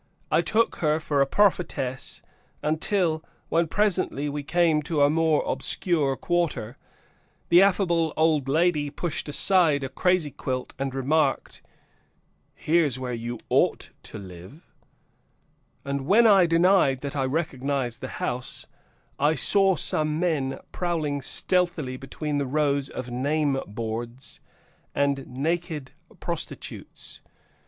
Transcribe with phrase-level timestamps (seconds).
[0.31, 2.23] I took her for a prophetess
[2.63, 6.75] until, when presently we came to a more obscure quarter,
[7.49, 11.61] the affable old lady pushed aside a crazy quilt and remarked,
[12.55, 14.73] "Here's where you ought to live,"
[15.85, 18.65] and when I denied that I recognized the house,
[19.19, 24.39] I saw some men prowling stealthily between the rows of name boards
[24.95, 27.21] and naked prostitutes.